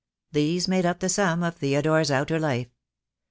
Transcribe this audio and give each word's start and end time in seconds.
These 0.31 0.67
made 0.67 0.83
up 0.83 0.99
the 0.99 1.09
sum 1.09 1.43
of 1.43 1.57
Theodore's 1.57 2.09
outer 2.09 2.39
life. 2.39 2.71